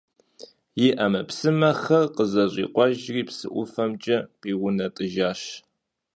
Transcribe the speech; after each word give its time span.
И 0.85 0.87
Ӏэмэпсымэхэр 0.97 2.03
къызэщӀикъуэжри, 2.15 3.21
псы 3.27 3.47
ӀуфэмкӀэ 3.53 4.17
къиунэтӀыжащ. 4.41 5.41